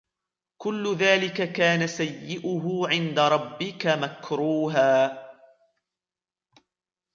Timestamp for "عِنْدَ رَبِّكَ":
2.87-3.87